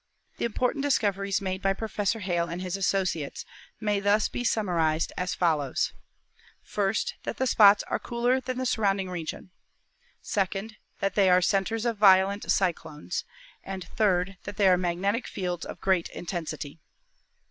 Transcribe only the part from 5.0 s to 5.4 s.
as